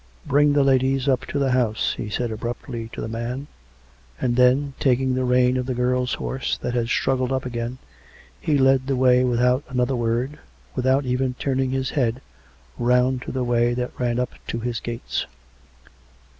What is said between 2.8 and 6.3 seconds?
to the man; and then, taking the rein of the girl's